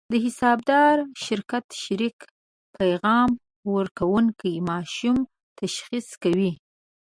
[0.11, 0.95] د حسابدار
[1.25, 2.17] شرکت شریک
[2.77, 3.29] پیغام
[3.71, 5.17] وړونکي ماشوم
[5.59, 6.51] تشخیص کوي.